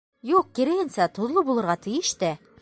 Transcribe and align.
Юҡ, 0.29 0.47
киреһенсә, 0.59 1.07
тоҙло 1.19 1.45
булырға 1.51 1.77
тейеш 1.85 2.17
тә. 2.25 2.33